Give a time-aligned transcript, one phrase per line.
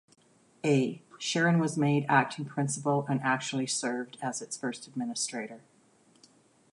[0.65, 1.03] A.
[1.19, 5.61] Sharon was made acting principal and actually served as its first administrator.